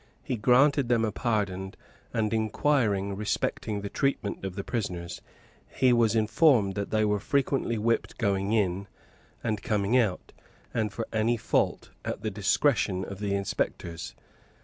He 0.23 0.35
granted 0.35 0.89
them 0.89 1.05
a 1.05 1.11
pardon; 1.11 1.75
and 2.11 2.33
inquiring 2.33 3.15
respecting 3.15 3.81
the 3.81 3.89
treatment 3.89 4.43
of 4.43 4.55
the 4.55 4.63
prisoners, 4.63 5.21
he 5.67 5.93
was 5.93 6.15
informed 6.15 6.73
that 6.73 6.89
they 6.89 7.05
were 7.05 7.19
frequently 7.19 7.77
whipped 7.77 8.17
going 8.17 8.51
in, 8.51 8.87
and 9.43 9.61
coming 9.61 9.95
out, 9.95 10.33
and 10.73 10.91
for 10.91 11.07
any 11.13 11.37
fault, 11.37 11.91
at 12.03 12.23
the 12.23 12.31
discretion 12.31 13.05
of 13.05 13.19
the 13.19 13.35
inspectors. 13.35 14.15